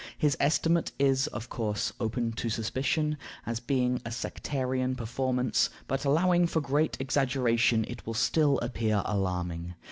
[0.17, 6.47] His estimate is, of course, open to suspicion, as being a sectarian performance; but, allowing
[6.47, 9.75] for great exaggeration, it will still appear alarming.